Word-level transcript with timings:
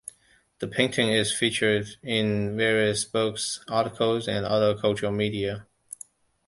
The 0.57 0.67
painting 0.67 1.09
is 1.09 1.31
featured 1.31 1.97
in 2.01 2.57
various 2.57 3.05
books, 3.05 3.63
articles, 3.69 4.27
and 4.27 4.47
other 4.47 4.75
cultural 4.75 5.11
media. 5.11 5.67